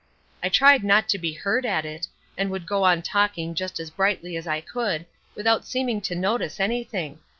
[0.41, 3.91] I tried not to be hurt at it, and would go on talking just as
[3.91, 7.19] brightly as I could, without seeming to notice anything.